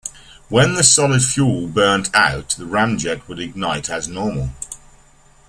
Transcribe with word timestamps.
When 0.49 0.73
the 0.73 0.81
solid 0.83 1.23
fuel 1.23 1.67
burned 1.67 2.09
out 2.15 2.55
the 2.57 2.63
ramjet 2.65 3.27
would 3.27 3.37
ignite 3.37 3.87
as 3.87 4.07
normal. 4.07 4.49